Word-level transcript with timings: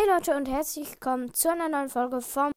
Hey 0.00 0.08
Leute 0.08 0.34
und 0.34 0.48
herzlich 0.48 0.92
willkommen 0.92 1.34
zu 1.34 1.50
einer 1.50 1.68
neuen 1.68 1.90
Folge 1.90 2.22
vom 2.22 2.48